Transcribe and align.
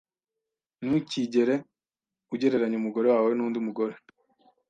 Ntukigere 0.85 1.55
ugereranya 2.33 2.75
umugore 2.81 3.07
wawe 3.13 3.31
nundi 3.33 3.57
mugore. 3.65 3.95